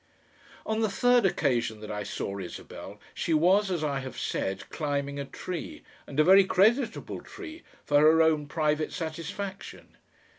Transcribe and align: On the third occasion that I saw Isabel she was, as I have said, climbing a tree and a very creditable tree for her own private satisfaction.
On 0.65 0.79
the 0.81 0.89
third 0.89 1.27
occasion 1.27 1.79
that 1.81 1.91
I 1.91 2.01
saw 2.01 2.39
Isabel 2.39 2.99
she 3.13 3.35
was, 3.35 3.69
as 3.69 3.83
I 3.83 3.99
have 3.99 4.17
said, 4.17 4.67
climbing 4.71 5.19
a 5.19 5.25
tree 5.25 5.83
and 6.07 6.19
a 6.19 6.23
very 6.23 6.43
creditable 6.43 7.21
tree 7.21 7.61
for 7.85 7.99
her 7.99 8.19
own 8.19 8.47
private 8.47 8.91
satisfaction. 8.91 9.97